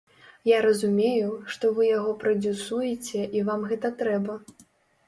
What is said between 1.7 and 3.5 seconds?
вы яго прадзюсуеце і